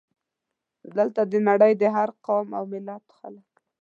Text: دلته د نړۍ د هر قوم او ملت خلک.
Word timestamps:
دلته 0.97 1.21
د 1.31 1.33
نړۍ 1.49 1.73
د 1.81 1.83
هر 1.95 2.09
قوم 2.25 2.47
او 2.57 2.63
ملت 2.73 3.05
خلک. 3.17 3.49